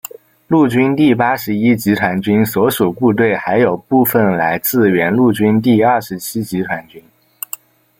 [0.47, 7.03] 陆军第八十一集团军所属部队还有部分来自原陆军第二十七集团军。